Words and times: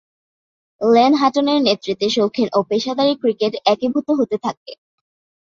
Lane 0.81 1.11
হাটনের 1.15 1.59
নেতৃত্বে 1.61 2.07
শৌখিন 2.09 2.47
ও 2.53 2.59
পেশাদারী 2.69 3.13
ক্রিকেট 3.21 3.53
একীভূত 3.65 4.07
হতে 4.19 4.37
থাকে। 4.45 4.71